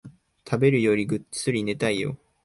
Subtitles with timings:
[0.49, 2.17] 食べるよりぐっすり寝たいよ